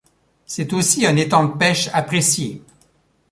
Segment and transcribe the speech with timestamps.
[0.47, 2.63] C'est aussi un étang de pêche apprécié.